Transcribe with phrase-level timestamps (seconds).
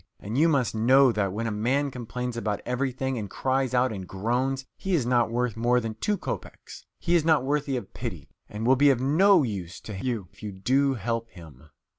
[0.19, 4.07] And you must know that when a man complains about everything, and cries out and
[4.07, 8.27] groans he is not worth more than two kopeks, he is not worthy of pity,
[8.49, 11.69] and will be of no use to you if you do help him."